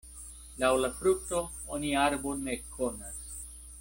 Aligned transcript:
Laŭ 0.61 0.71
la 0.85 0.89
frukto 1.01 1.41
oni 1.77 1.93
arbon 2.05 2.43
ekkonas. 2.55 3.21